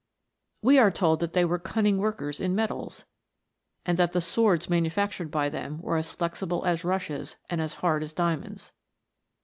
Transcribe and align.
We 0.63 0.79
are 0.79 0.89
told 0.89 1.19
that 1.19 1.33
they 1.33 1.45
were 1.45 1.59
cunning 1.59 1.99
workers 1.99 2.39
in 2.39 2.55
metals, 2.55 3.05
and 3.85 3.99
that 3.99 4.13
the 4.13 4.19
swords 4.19 4.65
manufac 4.67 5.09
tured 5.11 5.29
by 5.29 5.47
them, 5.47 5.79
were 5.79 5.95
as 5.95 6.11
flexible 6.11 6.65
as 6.65 6.83
rushes, 6.83 7.37
and 7.51 7.61
as 7.61 7.73
hard 7.75 8.01
as 8.01 8.15
diamonds. 8.15 8.71